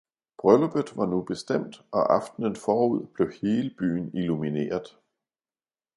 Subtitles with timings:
[0.37, 4.97] Brylluppet var nu bestemt, og aftnen forud blev hele byen illumineret.